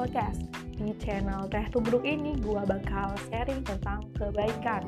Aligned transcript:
Podcast. 0.00 0.46
Di 0.78 0.94
channel 1.02 1.50
Teh 1.50 1.66
Tubruk 1.74 2.06
ini 2.06 2.38
gue 2.38 2.62
bakal 2.62 3.12
sharing 3.26 3.66
tentang 3.66 4.06
kebaikan. 4.14 4.86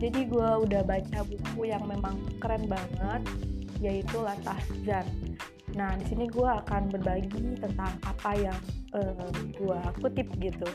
Jadi 0.00 0.26
gue 0.26 0.50
udah 0.64 0.80
baca 0.80 1.20
buku 1.28 1.68
yang 1.68 1.84
memang 1.84 2.16
keren 2.40 2.64
banget, 2.66 3.22
yaitu 3.84 4.16
Latah 4.18 4.58
Zan. 4.88 5.06
Nah, 5.76 5.92
di 6.00 6.04
sini 6.08 6.24
gue 6.32 6.46
akan 6.46 6.88
berbagi 6.88 7.60
tentang 7.60 7.92
apa 8.02 8.32
yang 8.34 8.58
uh, 8.96 9.12
eh, 9.12 9.30
gue 9.60 9.80
kutip 10.00 10.28
gitu. 10.40 10.68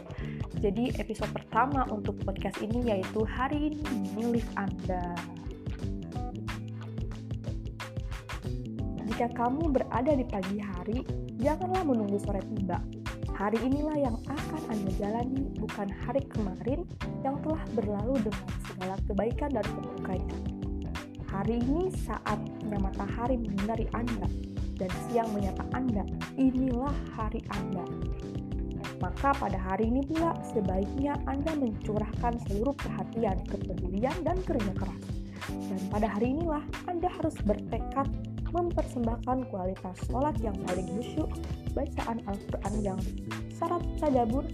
Jadi 0.61 0.93
episode 1.01 1.33
pertama 1.33 1.89
untuk 1.89 2.21
podcast 2.21 2.61
ini 2.61 2.85
yaitu 2.85 3.25
hari 3.25 3.73
ini 3.73 4.13
milik 4.13 4.47
Anda. 4.55 5.17
Jika 9.09 9.35
kamu 9.35 9.73
berada 9.73 10.11
di 10.15 10.23
pagi 10.23 10.57
hari, 10.63 11.28
janganlah 11.39 11.83
menunggu 11.87 12.19
sore 12.19 12.43
tiba. 12.53 12.83
Hari 13.39 13.55
inilah 13.63 13.95
yang 13.95 14.17
akan 14.27 14.61
Anda 14.67 14.91
jalani, 14.99 15.47
bukan 15.55 15.87
hari 16.03 16.27
kemarin 16.27 16.83
yang 17.23 17.39
telah 17.39 17.63
berlalu 17.71 18.19
dengan 18.27 18.47
segala 18.67 18.95
kebaikan 19.07 19.49
dan 19.55 19.63
keburukannya. 19.63 20.39
Hari 21.31 21.55
ini 21.63 21.87
saatnya 22.03 22.77
matahari 22.83 23.39
menyinari 23.39 23.87
Anda 23.95 24.27
dan 24.75 24.91
siang 25.07 25.31
menyapa 25.31 25.63
Anda. 25.71 26.03
Inilah 26.35 26.91
hari 27.15 27.39
Anda. 27.55 27.87
Maka 28.99 29.31
pada 29.39 29.55
hari 29.55 29.87
ini 29.87 30.03
pula 30.03 30.35
sebaiknya 30.51 31.15
Anda 31.23 31.55
mencurahkan 31.55 32.43
seluruh 32.51 32.75
perhatian, 32.75 33.39
kepedulian, 33.47 34.15
dan 34.27 34.35
kerja 34.43 34.73
keras. 34.75 35.03
Dan 35.47 35.79
pada 35.87 36.11
hari 36.11 36.35
inilah 36.35 36.63
Anda 36.91 37.07
harus 37.07 37.39
bertekad 37.47 38.11
mempersembahkan 38.51 39.49
kualitas 39.53 39.95
sholat 40.09 40.35
yang 40.41 40.55
paling 40.65 40.87
khusyuk, 40.97 41.29
bacaan 41.73 42.19
Al-Quran 42.25 42.75
yang 42.81 42.99
syarat 43.53 43.83
tadabur, 44.01 44.45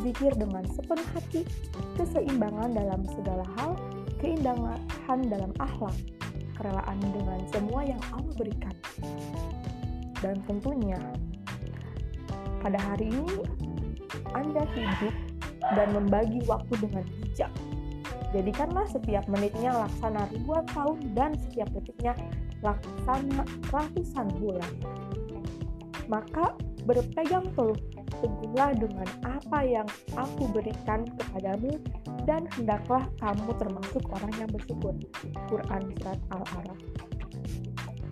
zikir 0.00 0.32
dengan 0.36 0.64
sepenuh 0.72 1.06
hati, 1.12 1.42
keseimbangan 2.00 2.72
dalam 2.72 3.04
segala 3.12 3.44
hal, 3.58 3.76
keindahan 4.22 5.20
dalam 5.28 5.52
akhlak, 5.60 5.96
kerelaan 6.56 6.98
dengan 7.12 7.40
semua 7.50 7.80
yang 7.84 8.00
Allah 8.14 8.34
berikan. 8.38 8.74
Dan 10.22 10.38
tentunya, 10.46 11.00
pada 12.62 12.78
hari 12.78 13.10
ini 13.10 13.42
Anda 14.32 14.62
hidup 14.70 15.14
dan 15.74 15.88
membagi 15.90 16.46
waktu 16.46 16.74
dengan 16.78 17.04
bijak. 17.18 17.52
Jadikanlah 18.32 18.88
setiap 18.88 19.28
menitnya 19.28 19.76
laksana 19.76 20.24
ribuan 20.32 20.64
tahun 20.72 20.96
dan 21.12 21.36
setiap 21.36 21.68
detiknya 21.76 22.16
laksana 22.62 23.42
ratusan 23.70 24.26
bulan. 24.38 24.72
Maka 26.06 26.54
berpegang 26.86 27.46
teguh 27.54 27.78
teguhlah 28.22 28.70
dengan 28.78 29.08
apa 29.26 29.58
yang 29.66 29.88
aku 30.14 30.46
berikan 30.54 31.02
kepadamu 31.18 31.74
dan 32.22 32.46
hendaklah 32.54 33.02
kamu 33.18 33.50
termasuk 33.58 34.02
orang 34.14 34.32
yang 34.38 34.50
bersyukur. 34.54 34.94
Quran 35.50 35.82
Surat 35.98 36.18
Al-Araf 36.30 36.78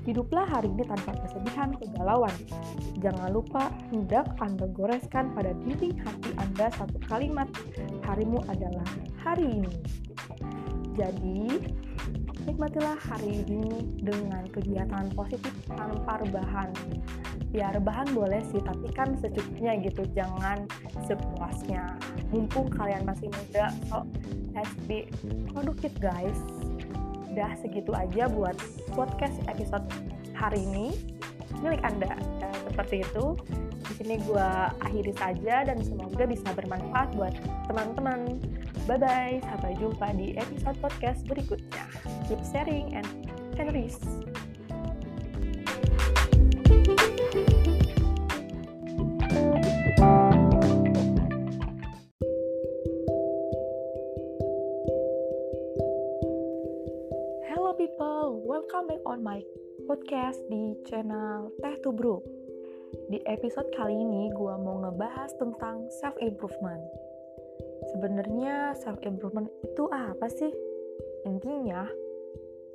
Hiduplah 0.01 0.49
hari 0.49 0.73
ini 0.73 0.83
tanpa 0.89 1.13
kesedihan, 1.23 1.77
kegalauan. 1.77 2.33
Jangan 3.05 3.31
lupa 3.37 3.69
hendak 3.93 4.33
Anda 4.41 4.67
goreskan 4.73 5.37
pada 5.37 5.53
dinding 5.53 5.93
hati 6.01 6.33
Anda 6.41 6.73
satu 6.73 6.97
kalimat, 7.05 7.47
harimu 8.09 8.41
adalah 8.49 8.89
hari 9.21 9.61
ini. 9.61 9.73
Jadi, 10.97 11.41
nikmatilah 12.51 12.99
hari 13.07 13.47
ini 13.47 13.87
dengan 14.03 14.43
kegiatan 14.51 15.07
positif 15.15 15.55
tanpa 15.71 16.19
rebahan. 16.19 16.75
Ya 17.55 17.71
rebahan 17.71 18.11
boleh 18.11 18.43
sih 18.51 18.59
tapi 18.59 18.91
kan 18.91 19.15
secukupnya 19.23 19.79
gitu 19.79 20.03
jangan 20.19 20.67
sepuasnya. 21.07 21.95
Mumpung 22.35 22.67
kalian 22.75 23.07
masih 23.07 23.31
muda 23.31 23.71
so 23.87 24.03
let's 24.51 24.75
be 24.91 25.07
produktif 25.55 25.95
guys. 26.03 26.35
Udah 27.31 27.55
segitu 27.63 27.95
aja 27.95 28.27
buat 28.27 28.59
podcast 28.99 29.39
episode 29.47 29.87
hari 30.35 30.59
ini. 30.75 30.91
Milik 31.63 31.87
anda 31.87 32.19
ya, 32.43 32.51
seperti 32.67 33.07
itu. 33.07 33.39
Di 33.79 33.93
sini 33.95 34.15
gue 34.27 34.49
akhiri 34.83 35.15
saja 35.15 35.67
dan 35.71 35.79
semoga 35.87 36.27
bisa 36.27 36.51
bermanfaat 36.55 37.15
buat 37.15 37.35
teman-teman 37.71 38.43
bye 38.91 38.99
bye 38.99 39.39
sampai 39.47 39.79
jumpa 39.79 40.11
di 40.19 40.35
episode 40.35 40.75
podcast 40.83 41.23
berikutnya 41.31 41.87
keep 42.27 42.43
sharing 42.43 42.91
and 42.91 43.07
generous 43.55 43.95
Hello 57.47 57.71
people, 57.79 58.43
welcome 58.43 58.91
back 58.91 58.99
on 59.07 59.23
my 59.23 59.39
podcast 59.87 60.43
di 60.51 60.75
channel 60.91 61.55
Teh 61.63 61.79
Bro. 61.87 62.27
Di 63.07 63.23
episode 63.31 63.71
kali 63.71 63.95
ini 63.95 64.35
gue 64.35 64.55
mau 64.59 64.83
ngebahas 64.83 65.31
tentang 65.39 65.87
self 66.03 66.19
improvement. 66.19 67.10
Sebenarnya 67.91 68.79
self 68.79 69.03
improvement 69.03 69.51
itu 69.67 69.91
apa 69.91 70.27
sih? 70.31 70.53
Intinya, 71.27 71.85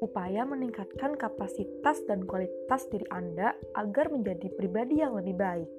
upaya 0.04 0.44
meningkatkan 0.44 1.16
kapasitas 1.16 2.04
dan 2.06 2.28
kualitas 2.28 2.86
diri 2.92 3.08
Anda 3.10 3.56
agar 3.74 4.12
menjadi 4.12 4.52
pribadi 4.54 5.00
yang 5.00 5.16
lebih 5.16 5.36
baik. 5.40 5.70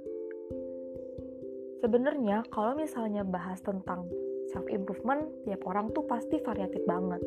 Sebenarnya 1.85 2.43
kalau 2.49 2.75
misalnya 2.75 3.23
bahas 3.23 3.61
tentang 3.61 4.09
self 4.51 4.67
improvement, 4.73 5.29
tiap 5.45 5.63
orang 5.69 5.93
tuh 5.93 6.09
pasti 6.09 6.41
variatif 6.41 6.83
banget. 6.89 7.21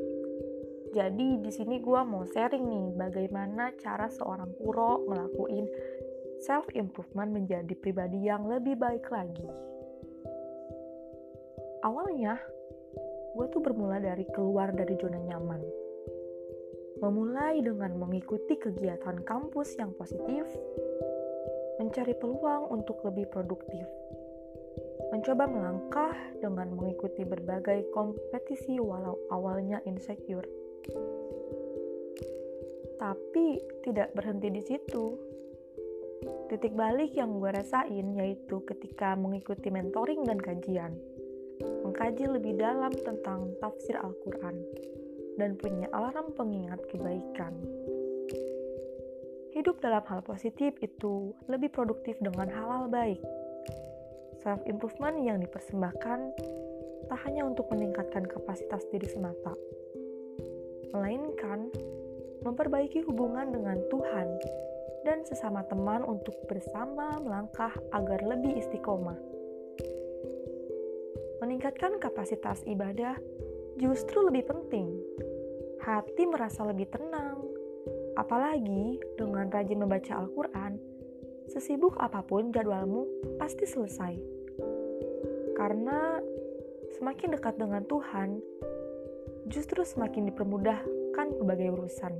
Jadi 0.89 1.37
di 1.37 1.51
sini 1.53 1.77
gue 1.77 2.01
mau 2.01 2.25
sharing 2.25 2.65
nih 2.65 2.87
bagaimana 2.97 3.77
cara 3.77 4.09
seorang 4.09 4.49
kuro 4.57 5.05
ngelakuin 5.05 5.69
self 6.41 6.65
improvement 6.73 7.29
menjadi 7.29 7.77
pribadi 7.77 8.25
yang 8.25 8.49
lebih 8.49 8.73
baik 8.73 9.05
lagi. 9.13 9.45
Awalnya, 11.79 12.35
gue 13.35 13.45
tuh 13.51 13.61
bermula 13.63 14.03
dari 14.03 14.27
keluar 14.35 14.75
dari 14.75 14.99
zona 14.99 15.15
nyaman 15.15 15.61
memulai 16.99 17.63
dengan 17.63 17.95
mengikuti 17.95 18.59
kegiatan 18.59 19.23
kampus 19.23 19.79
yang 19.79 19.95
positif, 19.95 20.43
mencari 21.79 22.11
peluang 22.19 22.67
untuk 22.75 22.99
lebih 23.07 23.31
produktif, 23.31 23.87
mencoba 25.15 25.47
melangkah 25.47 26.15
dengan 26.43 26.75
mengikuti 26.75 27.23
berbagai 27.23 27.87
kompetisi 27.95 28.83
walau 28.83 29.15
awalnya 29.31 29.79
insecure. 29.87 30.45
Tapi 32.99 33.63
tidak 33.87 34.11
berhenti 34.11 34.51
di 34.51 34.59
situ. 34.59 35.05
Titik 36.51 36.75
balik 36.75 37.15
yang 37.15 37.39
gue 37.39 37.47
rasain 37.47 38.11
yaitu 38.19 38.59
ketika 38.67 39.15
mengikuti 39.15 39.71
mentoring 39.71 40.27
dan 40.27 40.35
kajian, 40.35 40.99
mengkaji 41.99 42.31
lebih 42.31 42.55
dalam 42.55 42.95
tentang 42.95 43.51
tafsir 43.59 43.99
Al-Quran 43.99 44.55
dan 45.35 45.59
punya 45.59 45.83
alarm 45.91 46.31
pengingat 46.31 46.79
kebaikan. 46.87 47.51
Hidup 49.51 49.83
dalam 49.83 49.99
hal 50.07 50.23
positif 50.23 50.79
itu 50.79 51.35
lebih 51.51 51.67
produktif 51.67 52.15
dengan 52.23 52.47
hal-hal 52.47 52.87
baik. 52.87 53.19
Self 54.39 54.63
improvement 54.63 55.19
yang 55.27 55.43
dipersembahkan 55.43 56.19
tak 57.11 57.19
hanya 57.27 57.43
untuk 57.43 57.67
meningkatkan 57.67 58.23
kapasitas 58.31 58.79
diri 58.95 59.11
semata, 59.11 59.51
melainkan 60.95 61.67
memperbaiki 62.47 63.03
hubungan 63.11 63.51
dengan 63.51 63.75
Tuhan 63.91 64.39
dan 65.03 65.27
sesama 65.27 65.67
teman 65.67 66.07
untuk 66.07 66.47
bersama 66.47 67.19
melangkah 67.19 67.75
agar 67.91 68.23
lebih 68.23 68.55
istiqomah. 68.55 69.38
Meningkatkan 71.39 72.03
kapasitas 72.03 72.59
ibadah 72.67 73.15
justru 73.79 74.27
lebih 74.27 74.43
penting. 74.43 74.91
Hati 75.79 76.27
merasa 76.27 76.67
lebih 76.67 76.91
tenang, 76.91 77.39
apalagi 78.19 78.99
dengan 79.15 79.47
rajin 79.47 79.79
membaca 79.79 80.19
Al-Quran. 80.19 80.75
Sesibuk 81.47 81.95
apa 81.97 82.19
pun 82.21 82.51
jadwalmu 82.51 83.07
pasti 83.39 83.63
selesai, 83.63 84.19
karena 85.55 86.19
semakin 86.99 87.39
dekat 87.39 87.55
dengan 87.57 87.87
Tuhan, 87.87 88.43
justru 89.47 89.81
semakin 89.81 90.29
dipermudahkan 90.29 91.27
berbagai 91.39 91.73
urusan. 91.73 92.13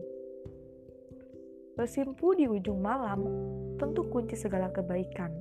Bersimpu 1.78 2.34
di 2.40 2.48
ujung 2.50 2.82
malam 2.82 3.22
tentu 3.78 4.08
kunci 4.08 4.34
segala 4.34 4.72
kebaikan, 4.74 5.36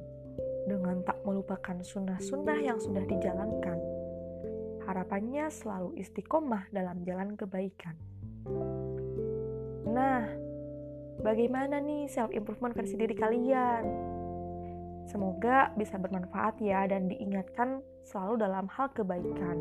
dengan 0.69 1.01
tak 1.03 1.19
melupakan 1.25 1.81
sunnah-sunnah 1.81 2.61
yang 2.61 2.77
sudah 2.77 3.03
dijalankan 3.09 3.81
harapannya 4.89 5.53
selalu 5.53 6.01
istiqomah 6.01 6.73
dalam 6.73 7.05
jalan 7.05 7.37
kebaikan. 7.37 7.93
Nah, 9.85 10.25
bagaimana 11.21 11.77
nih 11.85 12.09
self 12.09 12.33
improvement 12.33 12.73
versi 12.73 12.97
diri 12.97 13.13
kalian? 13.13 13.85
Semoga 15.13 15.77
bisa 15.77 16.01
bermanfaat 16.01 16.57
ya 16.65 16.89
dan 16.89 17.13
diingatkan 17.13 17.85
selalu 18.09 18.49
dalam 18.49 18.65
hal 18.73 18.89
kebaikan. 18.97 19.61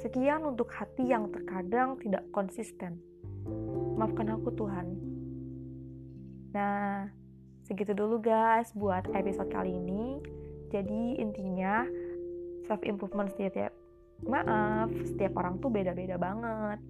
Sekian 0.00 0.48
untuk 0.48 0.72
hati 0.72 1.04
yang 1.04 1.28
terkadang 1.28 2.00
tidak 2.00 2.24
konsisten. 2.32 3.04
Maafkan 4.00 4.32
aku 4.32 4.48
Tuhan. 4.56 4.96
Nah, 6.56 7.04
segitu 7.70 7.94
dulu 7.94 8.18
guys 8.18 8.74
buat 8.74 9.06
episode 9.14 9.46
kali 9.54 9.70
ini. 9.70 10.18
Jadi 10.74 11.22
intinya 11.22 11.86
self 12.66 12.82
improvement 12.82 13.30
setiap 13.30 13.70
maaf, 14.26 14.90
setiap 15.06 15.38
orang 15.38 15.62
tuh 15.62 15.70
beda-beda 15.70 16.18
banget. 16.18 16.82